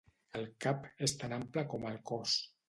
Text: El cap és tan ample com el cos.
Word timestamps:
El 0.37 0.45
cap 0.65 0.87
és 1.09 1.13
tan 1.19 1.35
ample 1.37 1.65
com 1.75 1.87
el 1.93 2.01
cos. 2.13 2.41